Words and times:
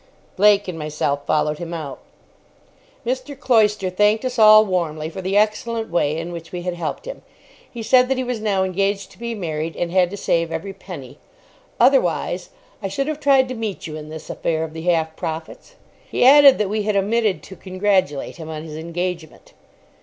Blake 0.35 0.67
and 0.67 0.79
myself 0.79 1.27
followed 1.27 1.59
him 1.59 1.75
out. 1.75 1.99
Mr. 3.05 3.39
Cloyster 3.39 3.91
thanked 3.91 4.25
us 4.25 4.39
all 4.39 4.65
warmly 4.65 5.11
for 5.11 5.21
the 5.21 5.37
excellent 5.37 5.91
way 5.91 6.17
in 6.17 6.31
which 6.31 6.51
we 6.51 6.63
had 6.63 6.73
helped 6.73 7.05
him. 7.05 7.21
He 7.71 7.83
said 7.83 8.07
that 8.09 8.17
he 8.17 8.23
was 8.23 8.39
now 8.41 8.63
engaged 8.63 9.11
to 9.11 9.19
be 9.19 9.35
married, 9.35 9.75
and 9.75 9.91
had 9.91 10.09
to 10.09 10.17
save 10.17 10.51
every 10.51 10.73
penny. 10.73 11.19
"Otherwise, 11.79 12.49
I 12.81 12.87
should 12.87 13.05
have 13.07 13.19
tried 13.19 13.47
to 13.49 13.53
meet 13.53 13.85
you 13.85 13.95
in 13.95 14.09
this 14.09 14.27
affair 14.31 14.63
of 14.63 14.73
the 14.73 14.81
half 14.81 15.15
profits." 15.15 15.75
He 16.09 16.25
added 16.25 16.57
that 16.57 16.67
we 16.71 16.81
had 16.81 16.95
omitted 16.95 17.43
to 17.43 17.55
congratulate 17.55 18.37
him 18.37 18.49
on 18.49 18.63
his 18.63 18.75
engagement. 18.77 19.53